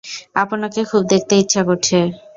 আপনাকে 0.35 0.81
খুব 0.89 1.03
দেখতে 1.11 1.33
ইচ্ছে 1.41 1.61
করছে। 1.67 1.97